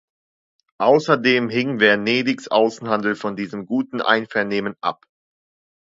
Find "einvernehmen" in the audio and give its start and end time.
4.01-4.73